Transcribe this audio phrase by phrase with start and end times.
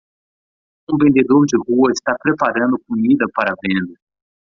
[0.89, 3.93] Um vendedor de rua está preparando comida para venda.